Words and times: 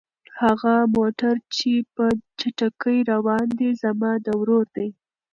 هغه 0.41 0.73
موټر 0.95 1.35
چې 1.55 1.71
په 1.95 2.05
چټکۍ 2.39 2.97
روان 3.11 3.45
دی 3.59 3.69
زما 3.83 4.11
د 4.25 4.27
ورور 4.39 4.65
دی. 4.75 4.89